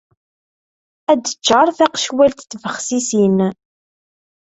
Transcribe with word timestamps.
Ad 1.11 1.19
d-teččar 1.21 1.67
taqecwalt 1.77 2.39
n 2.45 2.47
tbexsisin. 2.51 3.37